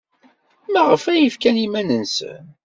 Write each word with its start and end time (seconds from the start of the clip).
Maɣef 0.71 1.03
ay 1.05 1.31
fkan 1.35 1.61
iman-nsen? 1.65 2.45